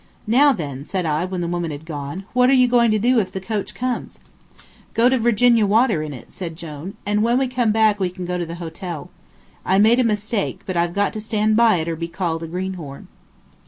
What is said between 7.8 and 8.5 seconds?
we can go to